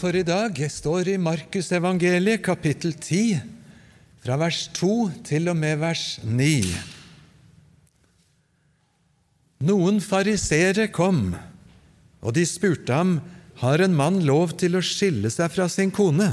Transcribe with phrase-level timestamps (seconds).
[0.00, 3.40] For i dag står i Markusevangeliet kapittel 10,
[4.24, 4.94] fra vers 2
[5.28, 6.54] til og med vers 9.
[9.68, 11.34] Noen fariseere kom,
[12.24, 13.18] og de spurte ham
[13.60, 16.30] har en mann lov til å skille seg fra sin kone.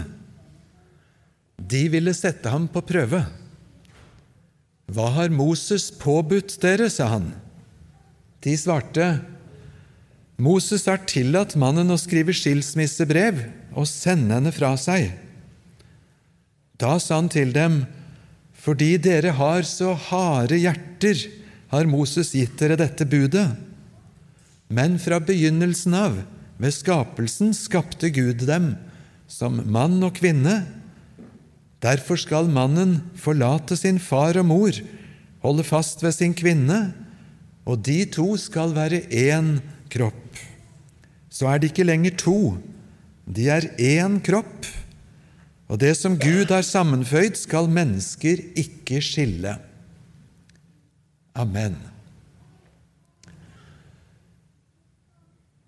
[1.59, 3.26] De ville sette ham på prøve.
[4.88, 7.34] Hva har Moses påbudt dere, sa han.
[8.45, 9.18] De svarte,
[10.38, 13.40] Moses har tillatt mannen å skrive skilsmissebrev
[13.74, 15.10] og sende henne fra seg.
[16.77, 17.82] Da sa han til dem,
[18.54, 21.24] fordi dere har så harde hjerter,
[21.74, 23.48] har Moses gitt dere dette budet.
[24.70, 26.20] Men fra begynnelsen av,
[26.62, 28.76] ved skapelsen, skapte Gud dem
[29.29, 30.60] som mann og kvinne.
[31.82, 34.79] Derfor skal mannen forlate sin far og mor,
[35.41, 36.91] holde fast ved sin kvinne,
[37.68, 39.57] og de to skal være én
[39.91, 40.26] kropp
[41.38, 42.40] så er de ikke lenger to,
[43.30, 44.66] de er én kropp.
[45.68, 49.57] Og det som Gud har sammenføyd, skal mennesker ikke skille.
[51.38, 51.76] Amen.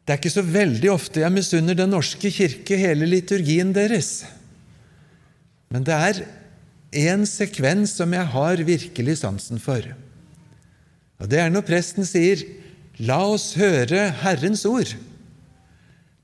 [0.01, 4.23] Det er ikke så veldig ofte jeg misunner Den norske kirke hele liturgien deres.
[5.69, 6.23] Men det er
[6.97, 9.83] én sekvens som jeg har virkelig sansen for.
[11.19, 12.41] Og Det er når presten sier
[12.97, 14.95] 'La oss høre Herrens ord'.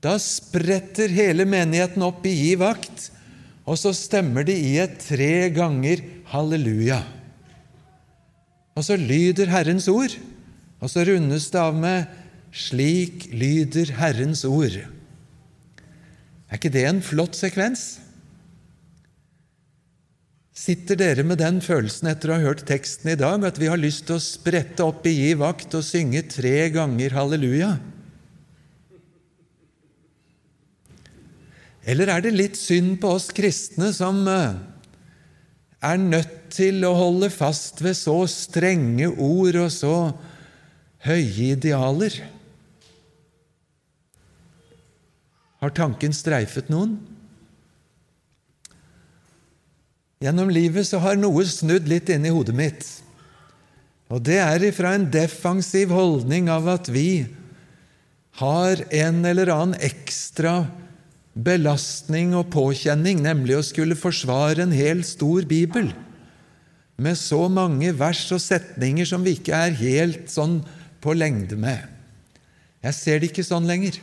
[0.04, 3.10] Da spretter hele menigheten opp i gi vakt,
[3.66, 7.00] og så stemmer de i et tre ganger halleluja.
[8.76, 10.14] Og så lyder Herrens ord,
[10.82, 12.06] og så rundes det av med
[12.52, 14.84] 'Slik lyder Herrens ord'.
[16.48, 17.98] Er ikke det en flott sekvens?
[20.56, 23.76] Sitter dere med den følelsen etter å ha hørt teksten i dag, at vi har
[23.76, 27.74] lyst til å sprette opp i gi vakt og synge tre ganger halleluja?
[31.86, 34.56] Eller er det litt synd på oss kristne som eh,
[35.86, 39.96] er nødt til å holde fast ved så strenge ord og så
[41.06, 42.18] høye idealer?
[45.62, 46.98] Har tanken streifet noen?
[50.22, 52.86] Gjennom livet så har noe snudd litt inni hodet mitt.
[54.10, 57.26] Og det er ifra en defensiv holdning av at vi
[58.40, 60.64] har en eller annen ekstra
[61.36, 65.90] belastning og påkjenning, nemlig å skulle forsvare en hel stor bibel
[66.96, 70.62] med så mange vers og setninger som vi ikke er helt sånn
[71.04, 71.84] på lengde med.
[72.80, 73.98] Jeg ser det ikke sånn lenger.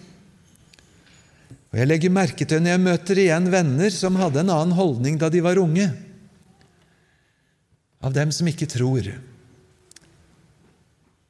[1.73, 5.17] Og Jeg legger merke til når jeg møter igjen venner som hadde en annen holdning
[5.17, 5.89] da de var unge,
[8.03, 9.07] av dem som ikke tror.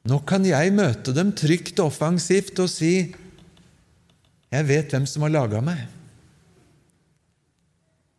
[0.04, 3.14] Nå kan jeg møte dem trygt og offensivt og si
[4.52, 5.93] jeg vet hvem som har laga meg.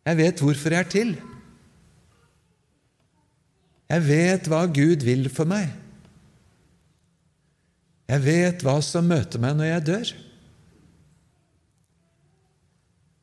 [0.06, 1.16] Jeg vet hvorfor jeg er til.
[3.90, 5.70] Jeg vet hva Gud vil for meg.
[8.06, 10.14] Jeg vet hva som møter meg når jeg dør.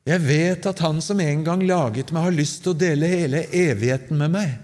[0.04, 3.46] Jeg vet at Han som en gang laget meg, har lyst til å dele hele
[3.48, 4.58] evigheten med meg.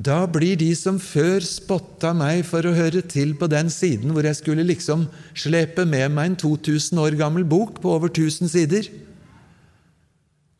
[0.00, 4.24] Da blir de som før spotta meg for å høre til på den siden hvor
[4.24, 5.04] jeg skulle liksom
[5.36, 8.88] slepe med meg en 2000 år gammel bok på over 1000 sider,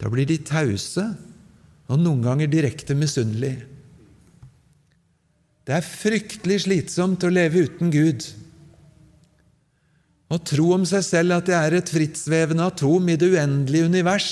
[0.01, 1.05] da blir de tause
[1.91, 3.67] og noen ganger direkte misunnelige.
[5.67, 8.25] Det er fryktelig slitsomt å leve uten Gud.
[10.31, 14.31] Å tro om seg selv at jeg er et frittsvevende atom i det uendelige univers,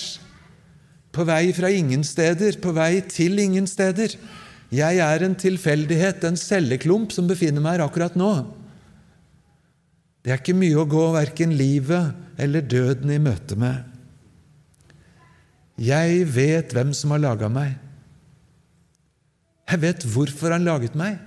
[1.14, 4.14] på vei fra ingen steder, på vei til ingen steder.
[4.70, 8.32] Jeg er en tilfeldighet, en celleklump som befinner meg her akkurat nå.
[10.22, 13.97] Det er ikke mye å gå verken livet eller døden i møte med.
[15.78, 17.76] Jeg vet hvem som har laga meg.
[19.68, 21.18] Jeg vet hvorfor han laget meg.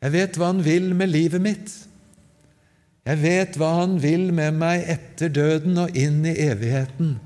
[0.00, 1.72] Jeg vet hva han vil med livet mitt.
[3.04, 7.18] Jeg vet hva han vil med meg etter døden og inn i evigheten.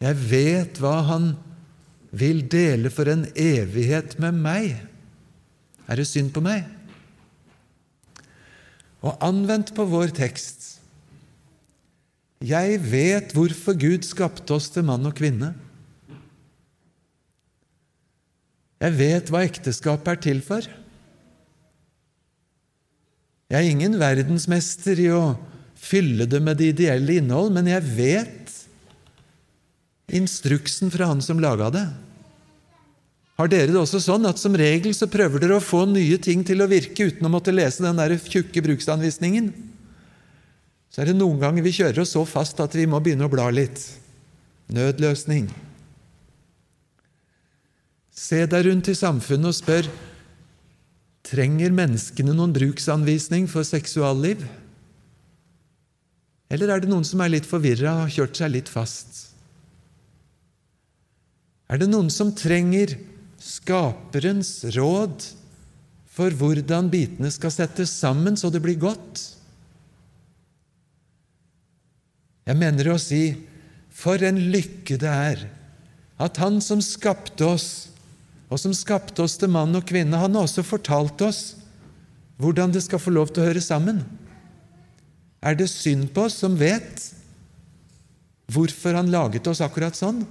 [0.00, 1.32] Jeg vet hva han
[2.10, 4.78] vil dele for en evighet med meg.
[5.90, 6.64] Er det synd på meg?
[9.04, 10.79] Og anvendt på vår tekst
[12.40, 15.52] Jeg vet hvorfor Gud skapte oss til mann og kvinne.
[18.80, 20.64] Jeg vet hva ekteskapet er til for.
[23.50, 25.34] Jeg er ingen verdensmester i å
[25.76, 28.54] fylle det med det ideelle innhold, men jeg vet
[30.16, 31.84] instruksen fra han som laga det.
[33.36, 36.40] Har dere det også sånn at som regel så prøver dere å få nye ting
[36.46, 39.52] til å virke uten å måtte lese den der tjukke bruksanvisningen?
[40.90, 43.32] Så er det noen ganger vi kjører oss så fast at vi må begynne å
[43.32, 43.78] bla litt.
[44.74, 45.46] Nødløsning.
[48.10, 49.90] Se deg rundt i samfunnet og spør
[51.30, 54.42] trenger menneskene noen bruksanvisning for seksualliv.
[56.50, 59.28] Eller er det noen som er litt forvirra og har kjørt seg litt fast?
[61.70, 62.96] Er det noen som trenger
[63.40, 65.22] Skaperens råd
[66.10, 69.22] for hvordan bitene skal settes sammen så det blir godt?
[72.48, 73.22] Jeg mener å si
[73.90, 75.46] for en lykke det er
[76.20, 77.68] at Han som skapte oss,
[78.52, 81.54] og som skapte oss til mann og kvinne, han har også fortalt oss
[82.40, 84.02] hvordan det skal få lov til å høre sammen.
[85.40, 87.06] Er det synd på oss som vet
[88.50, 90.24] hvorfor han laget oss akkurat sånn?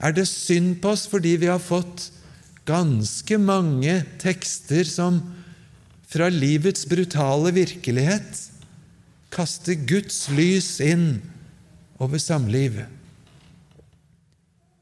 [0.00, 2.10] Er det synd på oss fordi vi har fått
[2.68, 5.18] ganske mange tekster som
[6.10, 8.49] fra livets brutale virkelighet
[9.30, 11.20] kaster Guds lys inn
[12.02, 12.82] over samliv?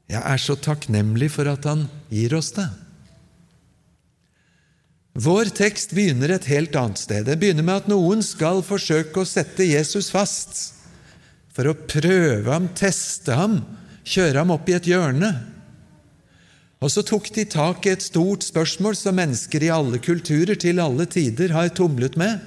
[0.08, 2.68] Jeg er så takknemlig for at han gir oss det.
[5.18, 7.26] Vår tekst begynner et helt annet sted.
[7.26, 10.60] Det begynner med at noen skal forsøke å sette Jesus fast
[11.50, 13.60] for å prøve ham, teste ham,
[14.06, 15.32] kjøre ham opp i et hjørne.
[16.78, 20.78] Og så tok de tak i et stort spørsmål som mennesker i alle kulturer til
[20.78, 22.38] alle tider har tumlet med.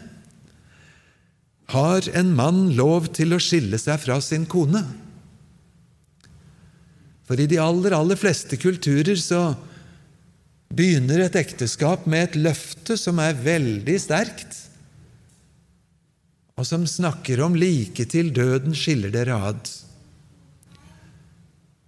[1.72, 4.84] Har en mann lov til å skille seg fra sin kone?
[7.28, 9.54] For i de aller, aller fleste kulturer så
[10.72, 14.58] begynner et ekteskap med et løfte som er veldig sterkt,
[16.60, 19.72] og som snakker om like til døden skiller dere ad.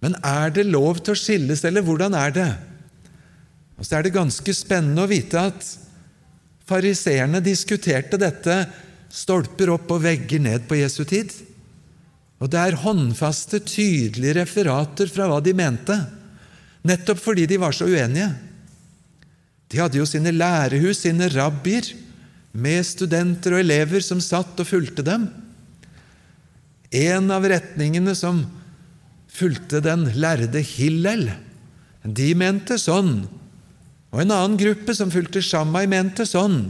[0.04, 2.50] Men er det lov til å skilles, eller hvordan er det?
[3.76, 5.68] Og så er det ganske spennende å vite at
[6.68, 8.58] fariseerne diskuterte dette
[9.14, 11.30] stolper opp og vegger ned på Jesu tid.
[12.42, 15.96] Og det er håndfaste, tydelige referater fra hva de mente,
[16.84, 18.32] nettopp fordi de var så uenige.
[19.70, 21.86] De hadde jo sine lærehus, sine rabbier,
[22.54, 25.24] med studenter og elever som satt og fulgte dem.
[26.94, 28.44] En av retningene som
[29.34, 31.32] fulgte den lærde Hillel,
[32.04, 33.24] de mente sånn.
[34.14, 36.68] Og en annen gruppe som fulgte Shammai, mente sånn.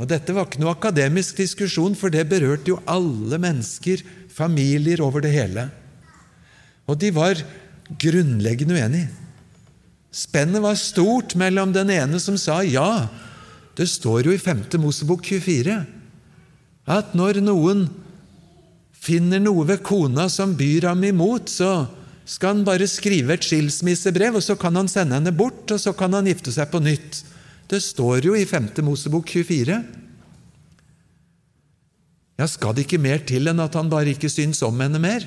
[0.00, 4.02] Og Dette var ikke noe akademisk diskusjon, for det berørte jo alle mennesker,
[4.34, 5.68] familier over det hele.
[6.90, 7.38] Og de var
[8.00, 9.10] grunnleggende uenige.
[10.14, 13.06] Spennet var stort mellom den ene som sa ja,
[13.74, 14.66] det står jo i 5.
[14.82, 15.80] Mosebok 24
[16.90, 17.88] at når noen
[19.04, 21.86] finner noe ved kona som byr ham imot, så
[22.24, 25.92] skal han bare skrive et skilsmissebrev, og så kan han sende henne bort, og så
[25.96, 27.20] kan han gifte seg på nytt.
[27.70, 28.70] Det står jo i 5.
[28.84, 29.78] Mosebok 24.
[32.34, 35.26] Ja, skal det ikke mer til enn at han bare ikke syns om henne mer?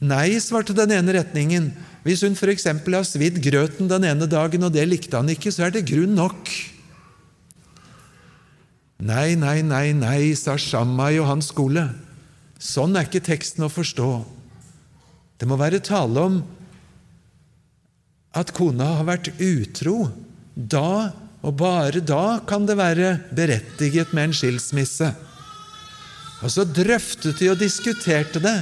[0.00, 1.70] Nei, svarte den ene retningen.
[2.04, 2.68] Hvis hun f.eks.
[2.68, 6.16] har svidd grøten den ene dagen, og det likte han ikke, så er det grunn
[6.16, 6.50] nok.
[9.06, 11.84] Nei, nei, nei, nei, sa Shammai og hans skole.
[12.56, 14.10] Sånn er ikke teksten å forstå.
[15.36, 16.38] Det må være tale om
[18.36, 20.08] at kona har vært utro.
[20.56, 21.12] Da,
[21.44, 25.10] og bare da, kan det være berettiget med en skilsmisse.
[26.44, 28.56] Og så drøftet de og diskuterte det,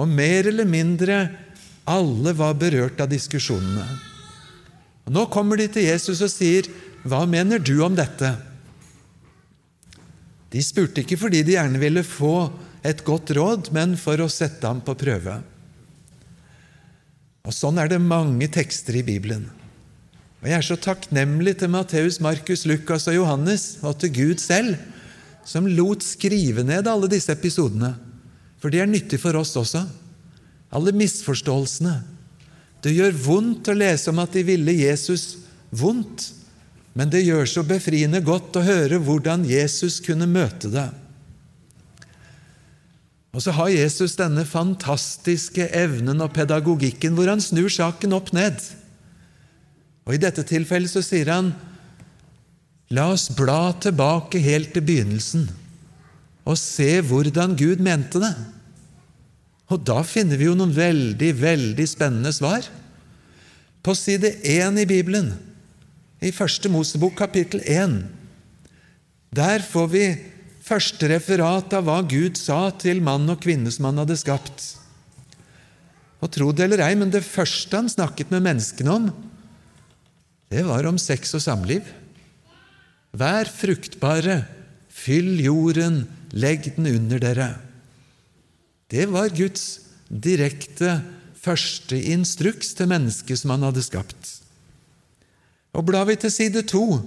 [0.00, 1.22] og mer eller mindre
[1.90, 3.84] alle var berørt av diskusjonene.
[5.06, 6.68] Og nå kommer de til Jesus og sier,
[7.04, 8.36] 'Hva mener du om dette?'
[10.50, 12.50] De spurte ikke fordi de gjerne ville få
[12.82, 15.42] et godt råd, men for å sette ham på prøve.
[17.46, 19.59] Og Sånn er det mange tekster i Bibelen.
[20.40, 24.76] Og Jeg er så takknemlig til Matteus, Markus, Lukas og Johannes, og til Gud selv,
[25.44, 27.94] som lot skrive ned alle disse episodene.
[28.60, 29.84] For de er nyttige for oss også
[30.70, 31.96] alle misforståelsene.
[32.80, 35.40] Det gjør vondt å lese om at de ville Jesus
[35.74, 36.30] vondt,
[36.96, 40.88] men det gjør så befriende godt å høre hvordan Jesus kunne møte det.
[43.30, 48.58] Og så har Jesus denne fantastiske evnen og pedagogikken hvor han snur saken opp ned.
[50.10, 51.52] Og I dette tilfellet så sier han
[52.90, 55.44] La oss bla tilbake helt til begynnelsen.
[56.50, 58.32] og se hvordan Gud mente det.
[59.70, 62.64] Og da finner vi jo noen veldig, veldig spennende svar.
[63.84, 65.28] På side 1 i Bibelen,
[66.18, 68.00] i Første Mosebok kapittel 1,
[69.30, 70.04] der får vi
[70.66, 74.64] første referat av hva Gud sa til mann og kvinne som han hadde skapt.
[76.18, 79.12] Og tro det eller ei, men det første han snakket med menneskene om,
[80.50, 81.86] det var om sex og samliv.
[83.14, 84.42] Vær fruktbare,
[84.90, 86.04] fyll jorden,
[86.34, 87.50] legg den under dere.
[88.90, 89.80] Det var Guds
[90.10, 90.98] direkte
[91.40, 94.36] første instruks til mennesket som han hadde skapt.
[95.70, 97.00] Og blar vi til side to,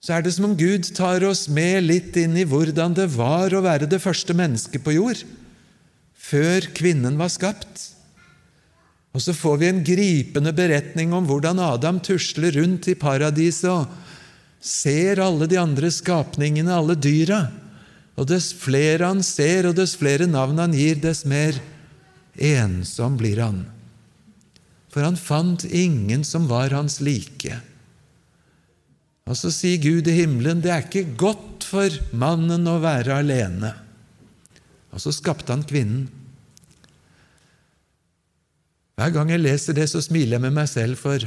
[0.00, 3.52] så er det som om Gud tar oss med litt inn i hvordan det var
[3.52, 5.20] å være det første mennesket på jord,
[6.14, 7.90] før kvinnen var skapt.
[9.10, 13.90] Og så får vi en gripende beretning om hvordan Adam tusler rundt i paradiset og
[14.62, 17.46] ser alle de andre skapningene, alle dyra.
[18.20, 21.58] Og dess flere han ser, og dess flere navn han gir, dess mer
[22.36, 23.64] ensom blir han.
[24.90, 27.58] For han fant ingen som var hans like.
[29.30, 33.72] Og så sier Gud i himmelen, det er ikke godt for mannen å være alene.
[34.90, 36.08] Og så skapte han kvinnen.
[39.00, 41.22] Hver gang jeg leser det, så smiler jeg med meg selv, for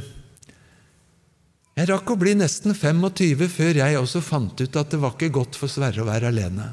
[1.74, 5.32] jeg rakk å bli nesten 25 før jeg også fant ut at det var ikke
[5.40, 6.68] godt for Sverre å være alene.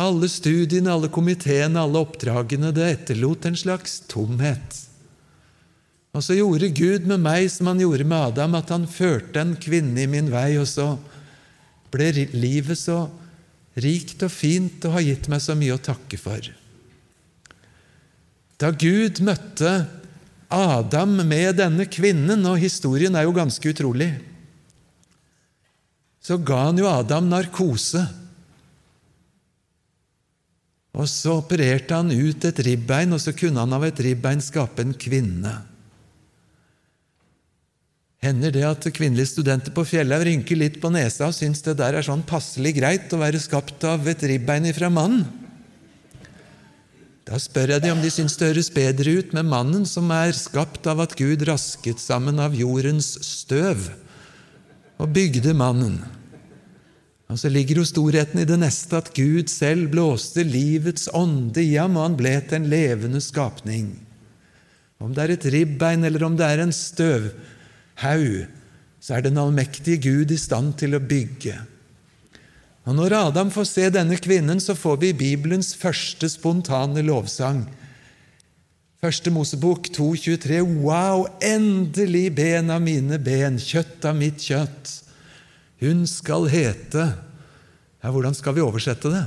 [0.00, 4.80] Alle studiene, alle komiteene, alle oppdragene, det etterlot en slags tomhet.
[6.16, 9.58] Og så gjorde Gud med meg som han gjorde med Adam, at han førte en
[9.60, 10.94] kvinne i min vei, og så
[11.92, 13.02] ble livet så
[13.76, 16.48] rikt og fint og har gitt meg så mye å takke for.
[18.56, 19.72] Da Gud møtte
[20.52, 24.14] Adam med denne kvinnen, og historien er jo ganske utrolig,
[26.26, 28.00] så ga han jo Adam narkose.
[30.96, 34.82] Og så opererte han ut et ribbein, og så kunne han av et ribbein skape
[34.82, 35.52] en kvinne.
[38.24, 41.98] Hender det at kvinnelige studenter på Fjellhaug rynker litt på nesa og syns det der
[41.98, 45.45] er sånn passelig greit å være skapt av et ribbein ifra mannen?
[47.26, 50.30] Da spør jeg de om de syns det høres bedre ut med mannen som er
[50.36, 53.88] skapt av at Gud rasket sammen av jordens støv
[55.02, 55.98] og bygde mannen.
[57.26, 61.74] Og så ligger jo storheten i det neste at Gud selv blåste livets ånde i
[61.74, 63.90] ham, og han ble til en levende skapning.
[65.02, 68.46] Om det er et ribbein eller om det er en støvhaug,
[69.02, 71.58] så er den allmektige Gud i stand til å bygge.
[72.86, 77.64] Og Når Adam får se denne kvinnen, så får vi Bibelens første spontane lovsang.
[79.02, 80.60] Første Mosebok 2,23.
[80.84, 85.00] Wow, endelig ben av mine ben, kjøtt av mitt kjøtt.
[85.82, 87.10] Hun skal hete
[88.04, 89.24] Ja, hvordan skal vi oversette det?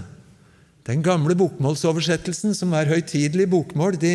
[0.88, 4.14] Den gamle bokmålsoversettelsen, som er høytidelig bokmål, de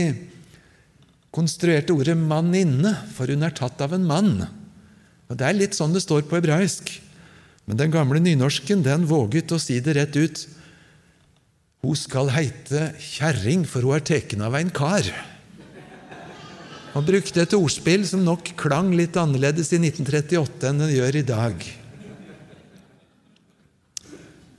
[1.35, 4.49] konstruerte ordet 'manninne', for hun er tatt av en mann.
[5.29, 7.01] Og Det er litt sånn det står på hebraisk.
[7.65, 10.43] Men den gamle nynorsken den våget å si det rett ut.
[11.85, 15.09] Hun skal heite kjerring, for hun er tatt av en kar.
[16.95, 21.25] Han brukte et ordspill som nok klang litt annerledes i 1938 enn den gjør i
[21.27, 21.65] dag.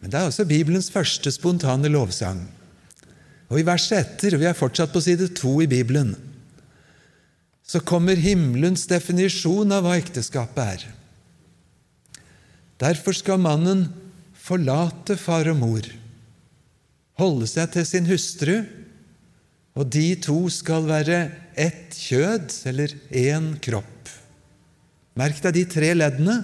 [0.01, 2.43] Men det er altså Bibelens første spontane lovsang.
[3.47, 6.15] Og i verset etter, vi er fortsatt på side to i Bibelen,
[7.65, 10.85] så kommer himmelens definisjon av hva ekteskapet er.
[12.81, 13.87] Derfor skal mannen
[14.45, 15.85] forlate far og mor,
[17.19, 18.59] holde seg til sin hustru,
[19.75, 21.19] og de to skal være
[21.59, 24.11] ett kjød, eller én kropp.
[25.15, 26.37] Merk deg de tre leddene.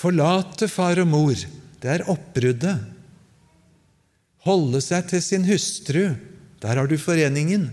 [0.00, 1.44] Forlate far og mor,
[1.80, 2.80] det er oppbruddet.
[4.44, 6.14] Holde seg til sin hustru,
[6.60, 7.68] der har du foreningen.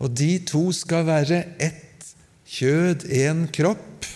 [0.00, 2.12] Og de to skal være ett
[2.48, 4.08] kjød, én kropp.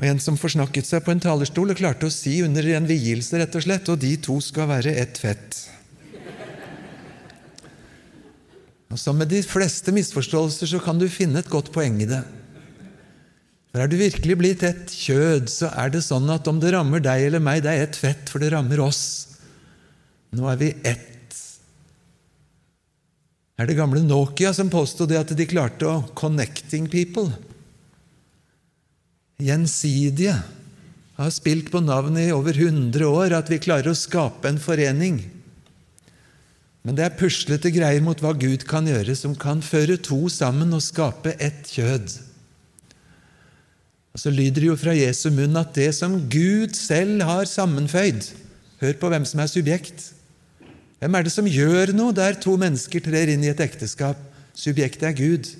[0.00, 3.36] Og En som forsnakket seg på en talerstol og klarte å si under en vielse,
[3.36, 5.58] rett og slett, og de to skal være ett fett.
[8.90, 12.22] Og Som med de fleste misforståelser så kan du finne et godt poeng i det.
[13.70, 17.04] For Er du virkelig blitt ett kjød, så er det sånn at om det rammer
[17.04, 19.36] deg eller meg, det er ett fett, for det rammer oss.
[20.32, 21.36] Nå er vi ett.
[23.60, 27.49] Er det gamle Nokia som påstod at de klarte å 'connecting people'?
[29.44, 30.36] Gjensidige,
[31.20, 35.20] har spilt på navnet i over 100 år, at vi klarer å skape en forening.
[36.80, 40.72] Men det er puslete greier mot hva Gud kan gjøre, som kan føre to sammen
[40.72, 42.14] og skape ett kjød.
[44.10, 48.32] Og Så lyder det jo fra Jesu munn at det som Gud selv har sammenføyd
[48.80, 50.06] Hør på hvem som er subjekt.
[51.00, 54.16] Hvem er det som gjør noe der to mennesker trer inn i et ekteskap?
[54.56, 55.50] Subjektet er Gud.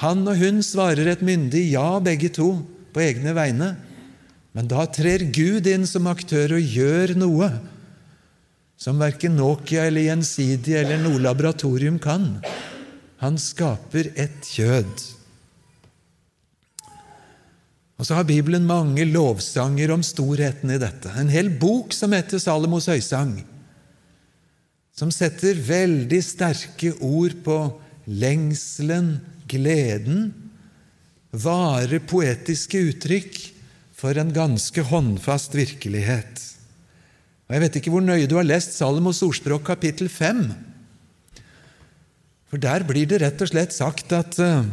[0.00, 2.54] Han og hun svarer et myndig ja, begge to,
[2.94, 3.74] på egne vegne.
[4.56, 7.50] Men da trer Gud inn som aktør og gjør noe
[8.80, 12.38] som verken Nokia eller Gjensidige eller noe laboratorium kan.
[13.20, 15.02] Han skaper et kjød.
[18.00, 21.12] Og så har Bibelen mange lovsanger om storheten i dette.
[21.20, 23.34] En hel bok som heter Salomos høysang,
[24.96, 27.58] som setter veldig sterke ord på
[28.08, 29.18] lengselen,
[29.50, 30.30] gleden,
[31.30, 33.38] vare poetiske uttrykk
[34.00, 36.46] for en ganske håndfast virkelighet.
[37.48, 40.44] Og Jeg vet ikke hvor nøye du har lest Salomos ordspråk kapittel 5.
[42.50, 44.66] For der blir det rett og slett sagt at uh,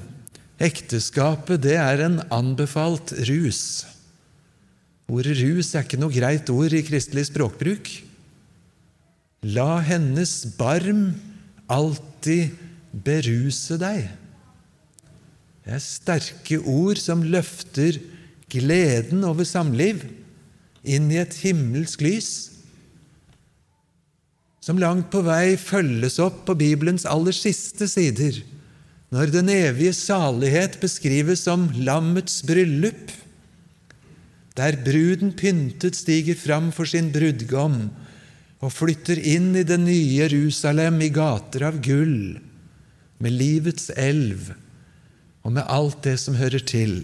[0.57, 3.85] Ekteskapet det er en anbefalt rus.
[5.07, 7.91] Ordet rus er ikke noe greit ord i kristelig språkbruk.
[9.53, 11.11] La hennes barm
[11.69, 12.57] alltid
[12.91, 14.07] beruse deg.
[15.67, 17.97] Det er sterke ord som løfter
[18.47, 20.05] gleden over samliv
[20.87, 22.29] inn i et himmelsk lys,
[24.63, 28.37] som langt på vei følges opp på Bibelens aller siste sider
[29.11, 33.11] når den evige salighet beskrives som lammets bryllup,
[34.55, 37.89] der bruden pyntet stiger fram for sin brudgom
[38.63, 42.39] og flytter inn i det nye Jerusalem i gater av gull,
[43.19, 44.47] med livets elv
[45.47, 46.99] og med alt det som hører til.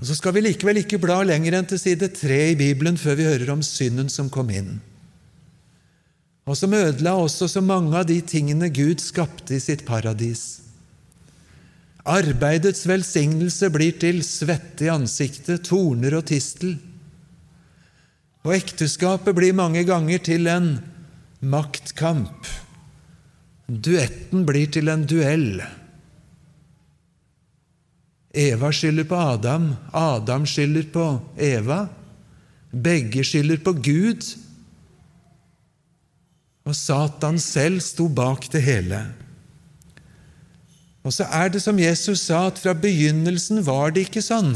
[0.00, 3.20] Og Så skal vi likevel ikke bla lenger enn til side tre i Bibelen før
[3.20, 4.80] vi hører om synden som kom inn
[6.50, 10.62] og som ødela også så mange av de tingene Gud skapte i sitt paradis.
[12.10, 16.74] Arbeidets velsignelse blir til svette i ansiktet, torner og tistel.
[18.42, 20.72] Og ekteskapet blir mange ganger til en
[21.38, 22.48] maktkamp.
[23.68, 25.60] Duetten blir til en duell.
[28.34, 31.86] Eva skylder på Adam, Adam skylder på Eva.
[32.70, 34.26] Begge skylder på Gud
[36.70, 39.00] og Satan selv sto bak det hele.
[41.02, 44.52] Og så er det som Jesus sa, at fra begynnelsen var det ikke sånn.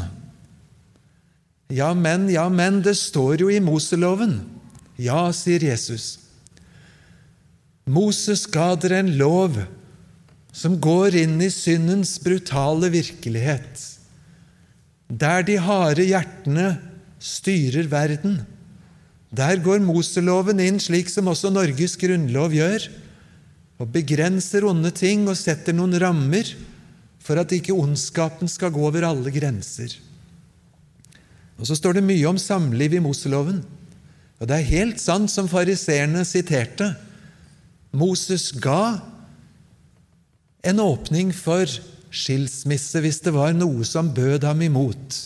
[1.73, 4.43] Ja, men, ja, men, det står jo i Moseloven.
[5.01, 6.19] Ja, sier Jesus.
[7.89, 9.57] Moses ga dere en lov
[10.55, 13.81] som går inn i syndens brutale virkelighet,
[15.11, 16.77] der de harde hjertene
[17.19, 18.39] styrer verden.
[19.35, 22.87] Der går Moseloven inn, slik som også Norges grunnlov gjør,
[23.83, 26.53] og begrenser onde ting og setter noen rammer
[27.25, 29.97] for at ikke ondskapen skal gå over alle grenser.
[31.59, 33.63] Og Så står det mye om samliv i Moseloven.
[34.39, 36.93] Og det er helt sant som fariseerne siterte.
[37.95, 39.14] Moses ga
[40.65, 41.69] en åpning for
[42.15, 45.19] skilsmisse hvis det var noe som bød ham imot.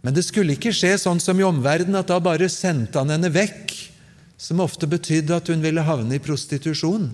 [0.00, 3.30] Men det skulle ikke skje sånn som i omverdenen, at da bare sendte han henne
[3.32, 3.74] vekk,
[4.40, 7.10] som ofte betydde at hun ville havne i prostitusjon.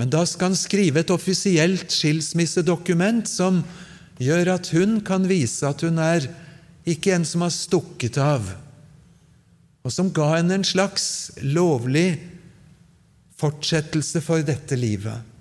[0.00, 3.60] Men da skal han skrive et offisielt skilsmissedokument som
[4.18, 6.26] gjør at hun kan vise at hun er
[6.88, 8.48] ikke en som har stukket av,
[9.84, 11.06] og som ga henne en slags
[11.44, 12.16] lovlig
[13.36, 15.33] fortsettelse for dette livet.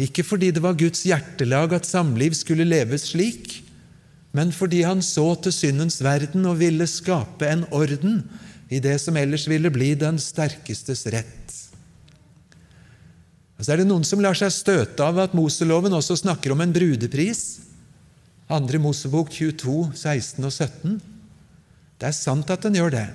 [0.00, 3.60] Ikke fordi det var Guds hjertelag at samliv skulle leves slik,
[4.34, 8.24] men fordi han så til syndens verden og ville skape en orden
[8.72, 11.54] i det som ellers ville bli den sterkestes rett.
[13.64, 16.72] Så er det noen som lar seg støte av at Moseloven også snakker om en
[16.74, 17.62] brudepris.
[18.50, 18.80] 2.
[18.82, 20.98] Mosebok 22, 16 og 17.
[21.96, 23.06] Det er sant at den gjør det.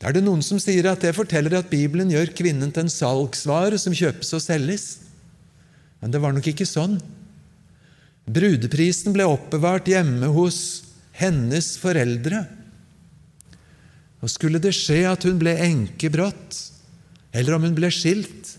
[0.00, 2.92] Da er det noen som sier at det forteller at Bibelen gjør kvinnen til en
[2.92, 4.86] salgsvare som kjøpes og selges.
[6.06, 7.00] Men det var nok ikke sånn.
[8.30, 10.58] Brudeprisen ble oppbevart hjemme hos
[11.18, 12.44] hennes foreldre.
[14.22, 16.60] Og skulle det skje at hun ble enke brått,
[17.34, 18.52] eller om hun ble skilt,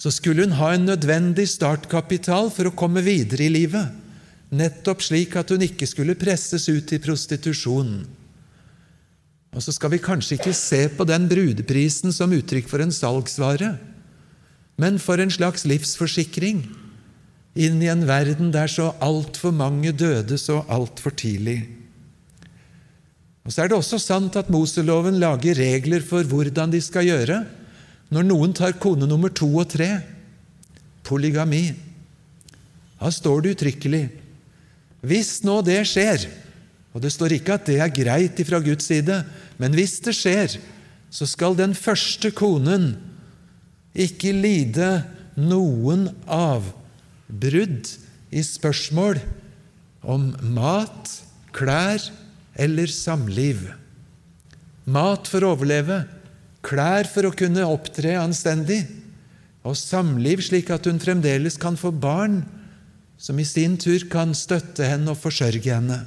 [0.00, 3.92] så skulle hun ha en nødvendig startkapital for å komme videre i livet,
[4.48, 7.92] nettopp slik at hun ikke skulle presses ut i prostitusjon.
[9.52, 13.74] Og så skal vi kanskje ikke se på den brudeprisen som uttrykk for en salgsvare,
[14.80, 16.62] men for en slags livsforsikring
[17.58, 21.60] inn i en verden der så altfor mange døde så altfor tidlig.
[23.44, 27.42] Og Så er det også sant at Moseloven lager regler for hvordan de skal gjøre
[28.10, 29.88] når noen tar kone nummer to og tre
[31.06, 31.72] polygami.
[33.00, 34.04] Da står det uttrykkelig
[35.00, 36.26] Hvis nå det skjer,
[36.92, 39.22] og det står ikke at det er greit ifra Guds side,
[39.56, 40.58] men hvis det skjer,
[41.10, 42.92] så skal den første konen
[43.94, 44.90] ikke lide
[45.40, 47.90] noen avbrudd
[48.30, 49.18] i spørsmål
[50.06, 51.10] om mat,
[51.54, 52.04] klær
[52.60, 53.66] eller samliv.
[54.90, 56.04] Mat for å overleve,
[56.66, 58.84] klær for å kunne opptre anstendig,
[59.66, 62.40] og samliv slik at hun fremdeles kan få barn
[63.20, 65.98] som i sin tur kan støtte henne og forsørge henne.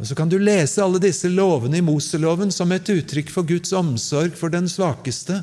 [0.00, 3.72] Og Så kan du lese alle disse lovene i Moseloven som et uttrykk for Guds
[3.76, 5.42] omsorg for den svakeste.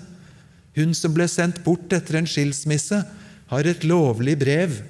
[0.78, 3.02] Hun som ble sendt bort etter en skilsmisse,
[3.48, 4.82] har et lovlig brev,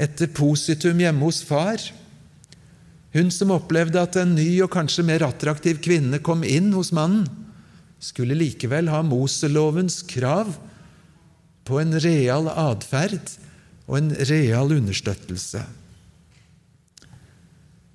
[0.00, 1.80] et depositum hjemme hos far.
[3.14, 7.28] Hun som opplevde at en ny og kanskje mer attraktiv kvinne kom inn hos mannen,
[8.00, 10.54] skulle likevel ha Moselovens krav
[11.68, 13.18] på en real atferd
[13.90, 15.60] og en real understøttelse.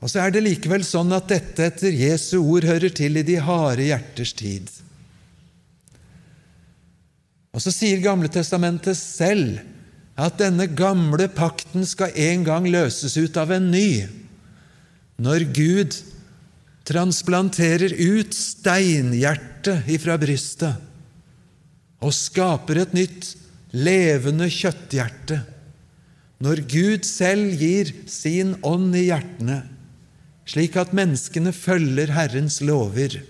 [0.03, 3.39] Og så er det likevel sånn at dette etter Jesu ord hører til i de
[3.41, 4.69] harde hjerters tid.
[7.55, 9.61] Og så sier Gamle Testamentet selv
[10.19, 14.05] at denne gamle pakten skal en gang løses ut av en ny,
[15.19, 15.95] når Gud
[16.87, 20.83] transplanterer ut steinhjertet ifra brystet
[22.03, 23.31] og skaper et nytt,
[23.75, 25.41] levende kjøtthjerte
[26.43, 29.61] når Gud selv gir sin ånd i hjertene,
[30.45, 33.21] slik at menneskene følger Herrens lover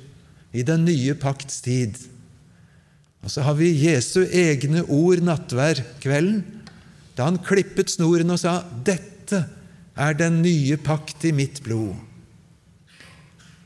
[0.55, 1.99] i den nye pakts tid.
[3.25, 6.43] Og så har vi Jesu egne ord nattvær kvelden,
[7.17, 9.47] da han klippet snoren og sa 'Dette
[9.97, 11.97] er den nye pakt i mitt blod'.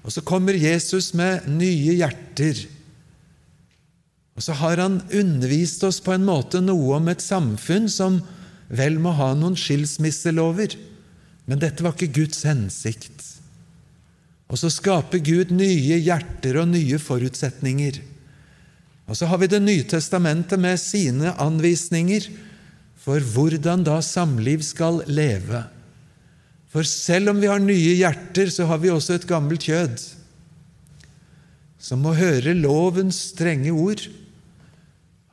[0.04, 2.68] Og så kommer Jesus med nye hjerter.
[4.36, 8.22] Og så har han undervist oss på en måte noe om et samfunn som
[8.70, 10.78] vel må ha noen skilsmisselover,
[11.50, 13.26] men dette var ikke Guds hensikt.
[14.50, 18.00] Og så skaper Gud nye hjerter og nye forutsetninger.
[19.10, 22.30] Og så har vi Det nye testamentet med sine anvisninger
[23.00, 25.64] for hvordan da samliv skal leve.
[26.70, 29.98] For selv om vi har nye hjerter, så har vi også et gammelt kjød
[31.80, 34.04] som må høre lovens strenge ord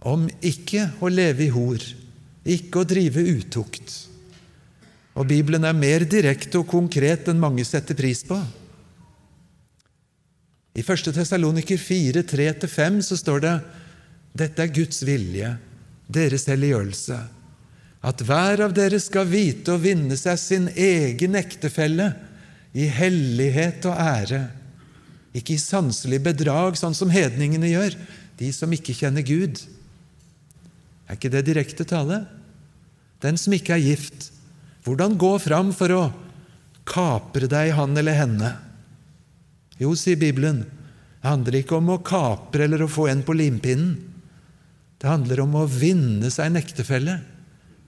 [0.06, 1.82] om ikke å leve i hor,
[2.46, 3.90] ikke å drive utukt.
[5.18, 8.38] Og Bibelen er mer direkte og konkret enn mange setter pris på.
[10.76, 11.08] I 1.
[11.14, 13.54] Tessaloniker 4, 3-5 så står det
[14.36, 15.54] dette er Guds vilje,
[16.06, 17.16] deres helliggjørelse,
[18.06, 22.10] at hver av dere skal vite å vinne seg sin egen ektefelle
[22.76, 24.42] i hellighet og ære,
[25.36, 27.96] ikke i sanselig bedrag, sånn som hedningene gjør,
[28.36, 29.62] de som ikke kjenner Gud.
[31.08, 32.26] Er ikke det direkte tale?
[33.24, 34.30] Den som ikke er gift,
[34.84, 36.04] hvordan gå fram for å
[36.84, 38.52] kapre deg han eller henne?
[39.82, 40.64] Jo, sier Bibelen,
[41.20, 43.96] det handler ikke om å kapre eller å få en på limpinnen.
[44.96, 47.18] Det handler om å vinne seg en ektefelle.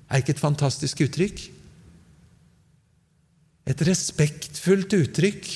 [0.08, 1.40] Er ikke et fantastisk uttrykk?
[3.68, 5.48] Et respektfullt uttrykk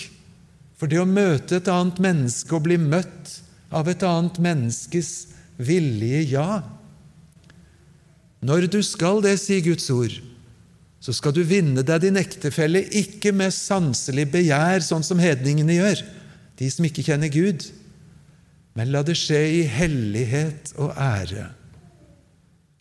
[0.80, 3.38] for det å møte et annet menneske og bli møtt
[3.72, 5.12] av et annet menneskes
[5.62, 6.62] villige ja.
[8.42, 10.14] Når du skal det, sier Guds ord,
[11.02, 16.02] så skal du vinne deg din ektefelle ikke med sanselig begjær, sånn som hedningene gjør,
[16.58, 17.68] de som ikke kjenner Gud,
[18.76, 21.50] men la det skje i hellighet og ære.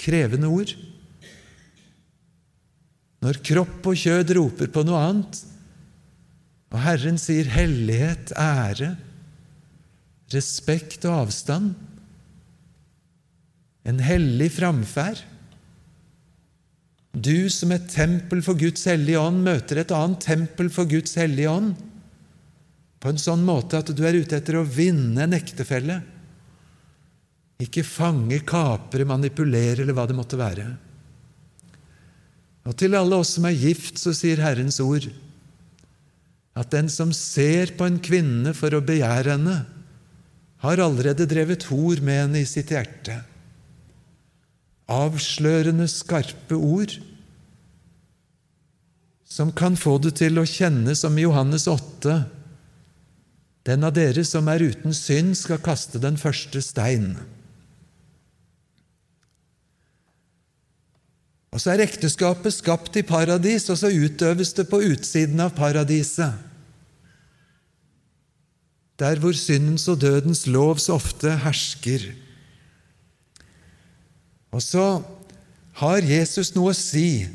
[0.02, 0.74] Krevende ord.
[3.22, 5.42] Når kropp og kjød roper på noe annet,
[6.72, 8.96] og Herren sier hellighet, ære,
[10.32, 11.74] respekt og avstand,
[13.84, 15.26] en hellig framferd
[17.12, 21.52] du som et tempel for Guds hellige ånd møter et annet tempel for Guds hellige
[21.52, 21.74] ånd
[23.02, 25.98] på en sånn måte at du er ute etter å vinne en ektefelle.
[27.62, 30.68] Ikke fange, kapre, manipulere eller hva det måtte være.
[32.70, 35.10] Og til alle oss som er gift, så sier Herrens ord
[36.58, 39.58] at den som ser på en kvinne for å begjære henne,
[40.62, 43.16] har allerede drevet hor med henne i sitt hjerte
[44.92, 46.98] avslørende, skarpe ord
[49.32, 52.18] som kan få det til å kjenne som i Johannes 8
[53.68, 57.14] Den av dere som er uten synd, skal kaste den første stein.
[61.52, 66.40] Og så er ekteskapet skapt i paradis, og så utøves det på utsiden av paradiset.
[69.02, 72.06] Der hvor syndens og dødens lov så ofte hersker.
[74.52, 74.86] Og så
[75.82, 77.28] har Jesus noe å si,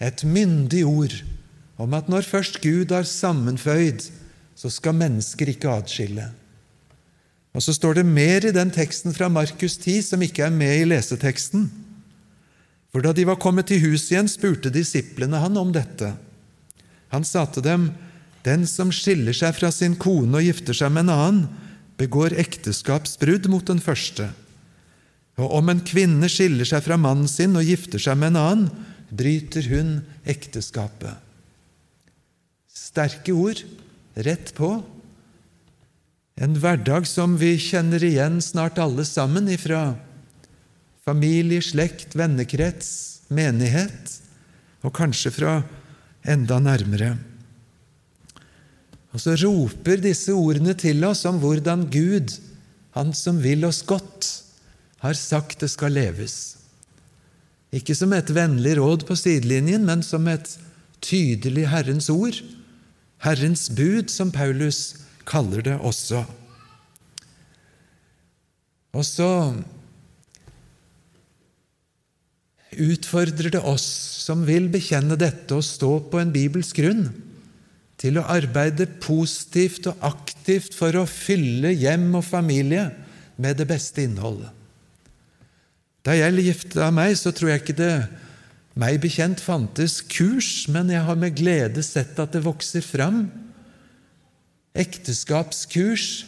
[0.00, 1.14] et myndig ord,
[1.80, 4.06] om at når først Gud har sammenføyd,
[4.60, 6.26] så skal mennesker ikke atskille.
[7.56, 10.82] Og så står det mer i den teksten fra Markus 10 som ikke er med
[10.82, 11.64] i leseteksten.
[12.92, 16.12] For da de var kommet til huset igjen, spurte disiplene han om dette.
[17.14, 17.90] Han sa til dem,
[18.44, 21.40] Den som skiller seg fra sin kone og gifter seg med en annen,
[22.00, 24.30] begår ekteskapsbrudd mot den første.
[25.36, 28.86] Og om en kvinne skiller seg fra mannen sin og gifter seg med en annen,
[29.12, 31.20] bryter hun ekteskapet.
[32.72, 33.60] Sterke ord,
[34.14, 34.82] rett på.
[36.40, 39.94] En hverdag som vi kjenner igjen snart alle sammen ifra
[41.04, 42.90] familie, slekt, vennekrets,
[43.28, 44.16] menighet,
[44.84, 45.56] og kanskje fra
[46.28, 47.14] enda nærmere.
[49.10, 52.38] Og så roper disse ordene til oss om hvordan Gud,
[52.90, 54.26] Han som vil oss godt,
[54.98, 56.56] har sagt det skal leves.
[57.70, 60.56] Ikke som et vennlig råd på sidelinjen, men som et
[60.98, 62.40] tydelig Herrens ord,
[63.24, 66.24] Herrens bud, som Paulus kaller det også.
[68.96, 69.30] Og så
[72.80, 73.86] utfordrer det oss
[74.24, 77.10] som vil bekjenne dette og stå på en bibelsk grunn,
[78.00, 82.86] til å arbeide positivt og aktivt for å fylle hjem og familie
[83.40, 84.48] med det beste innholdet.
[86.00, 87.94] Da jeg gifta meg, så tror jeg ikke det
[88.78, 93.24] meg bekjent fantes kurs, men jeg har med glede sett at det vokser fram
[94.78, 96.26] ekteskapskurs,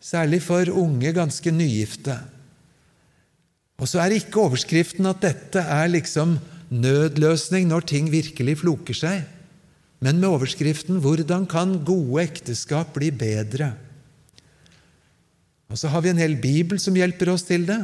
[0.00, 2.18] særlig for unge, ganske nygifte.
[3.78, 6.36] Og så er ikke overskriften at dette er liksom
[6.68, 9.24] nødløsning når ting virkelig floker seg,
[10.04, 13.74] men med overskriften 'Hvordan kan gode ekteskap bli bedre?'
[15.68, 17.80] Og så har vi en hel bibel som hjelper oss til det.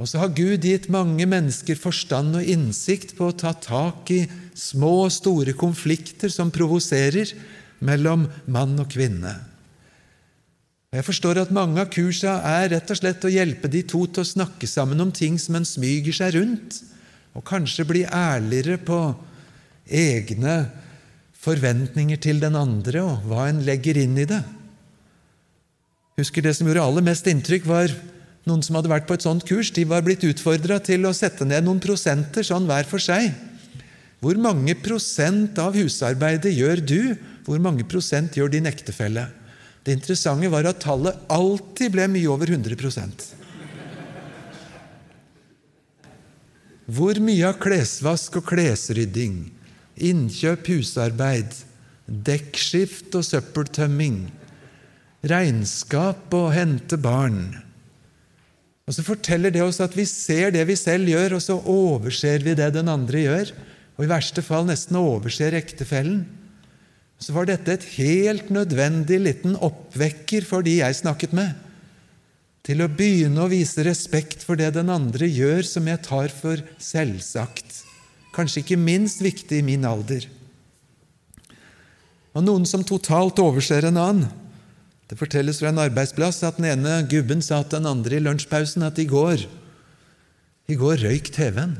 [0.00, 4.22] Og så har Gud gitt mange mennesker forstand og innsikt på å ta tak i
[4.56, 7.34] små og store konflikter som provoserer
[7.84, 9.34] mellom mann og kvinne.
[10.90, 14.24] Jeg forstår at mange av kursa er rett og slett å hjelpe de to til
[14.24, 16.80] å snakke sammen om ting som en smyger seg rundt,
[17.36, 18.98] og kanskje bli ærligere på
[19.86, 20.54] egne
[21.40, 24.40] forventninger til den andre og hva en legger inn i det.
[26.18, 27.94] Husker Det som gjorde aller mest inntrykk, var
[28.48, 29.72] noen som hadde vært på et sånt kurs.
[29.74, 33.32] De var blitt utfordra til å sette ned noen prosenter sånn hver for seg.
[34.20, 37.00] Hvor mange prosent av husarbeidet gjør du?
[37.46, 39.28] Hvor mange prosent gjør din ektefelle?
[39.84, 43.30] Det interessante var at tallet alltid ble mye over 100%
[46.90, 49.44] Hvor mye av klesvask og klesrydding,
[49.94, 51.54] innkjøp, husarbeid,
[52.10, 54.24] dekkskift og søppeltømming,
[55.30, 57.44] regnskap og hente barn
[58.90, 62.42] Og så forteller det oss at vi ser det vi selv gjør, og så overser
[62.42, 63.54] vi det den andre gjør,
[63.94, 66.24] og i verste fall nesten overser ektefellen
[67.20, 71.52] så var dette et helt nødvendig liten oppvekker for de jeg snakket med,
[72.64, 76.60] til å begynne å vise respekt for det den andre gjør, som jeg tar for
[76.80, 77.82] selvsagt,
[78.36, 80.26] kanskje ikke minst viktig i min alder.
[82.32, 84.28] Og noen som totalt overser en annen.
[85.10, 88.86] Det fortelles fra en arbeidsplass at den ene gubben sa til den andre i lunsjpausen
[88.86, 89.42] at i går
[90.70, 91.74] i går røyk TV-en.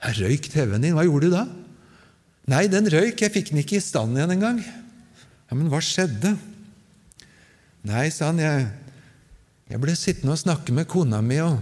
[0.00, 0.94] Jeg røyk TV-en din.
[0.96, 1.44] Hva gjorde du da?
[2.48, 3.20] Nei, den røyk.
[3.20, 4.62] Jeg fikk den ikke i stand igjen engang.
[4.64, 6.32] Ja, men hva skjedde?
[7.86, 8.64] Nei, sa han, jeg,
[9.68, 11.60] jeg ble sittende og snakke med kona mi, og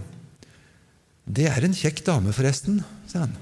[1.25, 3.35] Det er en kjekk dame, forresten, sa han.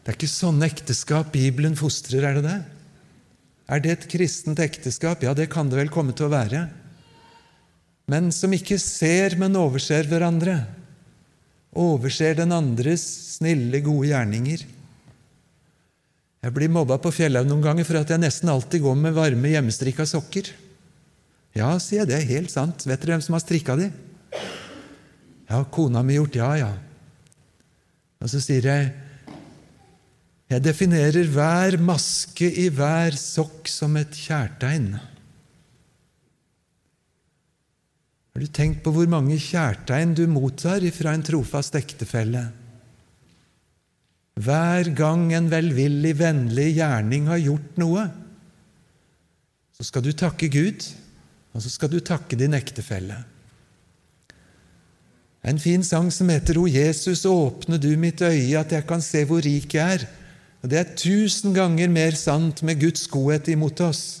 [0.00, 2.58] Det er ikke sånne ekteskap Bibelen fostrer, er det det?
[3.70, 5.22] Er det et kristent ekteskap?
[5.22, 6.64] Ja, det kan det vel komme til å være.
[8.10, 10.58] Men som ikke ser, men overser hverandre
[11.76, 13.02] overser den andres
[13.36, 14.64] snille, gode gjerninger.
[16.40, 19.52] Jeg blir mobba på Fjellhaug noen ganger for at jeg nesten alltid går med varme,
[19.52, 20.48] hjemmestrikka sokker.
[21.56, 22.86] Ja, sier jeg, det er helt sant.
[22.88, 23.90] Vet dere hvem som har strikka de?
[25.50, 26.38] Ja, kona mi gjort.
[26.38, 26.70] Ja, ja.
[28.22, 28.90] Og så sier jeg
[30.50, 34.96] jeg definerer hver maske i hver sokk som et kjærtegn.
[38.30, 42.48] Har du tenkt på hvor mange kjærtegn du mottar fra en trofast ektefelle?
[44.40, 48.06] Hver gang en velvillig, vennlig gjerning har gjort noe,
[49.76, 50.86] så skal du takke Gud,
[51.54, 53.18] og så skal du takke din ektefelle.
[55.40, 59.24] En fin sang som heter 'O Jesus, åpne du mitt øye, at jeg kan se
[59.24, 60.19] hvor rik jeg er'.
[60.60, 64.20] Og Det er tusen ganger mer sant med Guds godhet imot oss.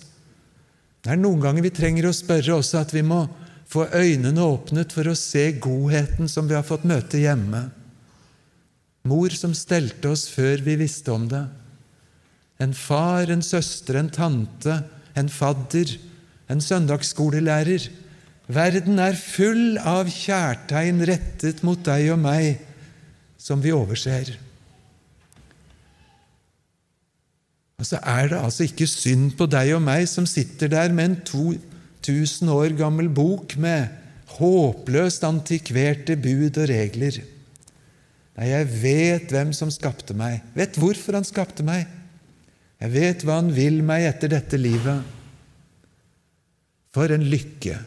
[1.04, 3.26] Det er noen ganger vi trenger å spørre også at vi må
[3.70, 7.68] få øynene åpnet for å se godheten som vi har fått møte hjemme.
[9.08, 11.44] Mor som stelte oss før vi visste om det.
[12.60, 14.82] En far, en søster, en tante,
[15.16, 15.94] en fadder,
[16.52, 17.88] en søndagsskolelærer.
[18.50, 22.60] Verden er full av kjærtegn rettet mot deg og meg,
[23.40, 24.34] som vi overser.
[27.80, 31.06] Og så er det altså ikke synd på deg og meg som sitter der med
[31.08, 31.16] en
[32.04, 33.88] 2000 år gammel bok med
[34.36, 37.22] håpløst antikverte bud og regler.
[38.36, 41.88] Nei, jeg vet hvem som skapte meg, vet hvorfor han skapte meg.
[42.80, 45.00] Jeg vet hva han vil meg etter dette livet.
[46.94, 47.80] For en lykke!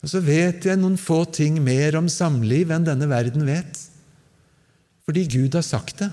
[0.00, 3.82] Og så vet jeg noen få ting mer om samliv enn denne verden vet.
[5.04, 6.08] Fordi Gud har sagt det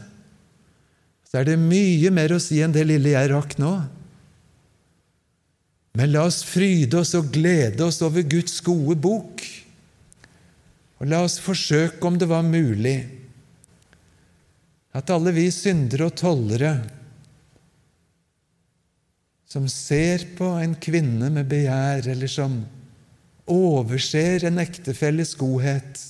[1.28, 3.74] så er det mye mer å si enn det lille jeg rakk nå.
[5.98, 9.42] Men la oss fryde oss og glede oss over Guds gode bok.
[11.02, 13.00] Og la oss forsøke, om det var mulig,
[14.98, 16.72] at alle vi syndere og tollere
[19.48, 22.58] som ser på en kvinne med begjær, eller som
[23.48, 26.02] overser en ektefelles godhet,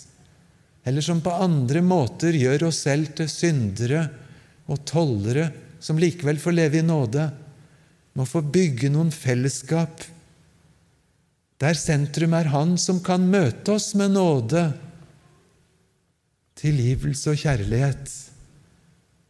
[0.87, 4.07] eller som på andre måter gjør oss selv til syndere
[4.67, 5.49] og tollere
[5.79, 7.29] som likevel får leve i nåde,
[8.17, 10.03] må få bygge noen fellesskap
[11.61, 14.69] der sentrum er Han som kan møte oss med nåde,
[16.57, 18.11] tilgivelse og kjærlighet.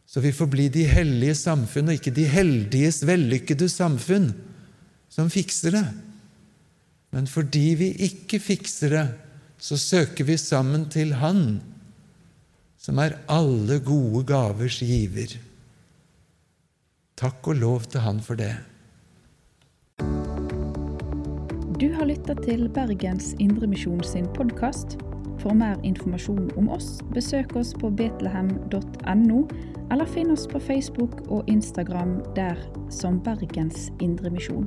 [0.08, 4.30] Så vi får bli de hellige samfunn, og ikke de heldiges vellykkede samfunn,
[5.12, 5.86] som fikser det.
[7.16, 9.06] Men fordi vi ikke fikser det,
[9.60, 11.58] så søker vi sammen til Han
[12.88, 15.34] som er alle gode gavers giver.
[17.20, 18.54] Takk og lov til Han for det.
[21.78, 24.96] Du har lytta til Bergens Indremisjon sin podkast.
[25.38, 29.44] For mer informasjon om oss, besøk oss på betlehem.no,
[29.92, 32.56] eller finn oss på Facebook og Instagram der
[32.90, 34.66] som Bergens Indremisjon.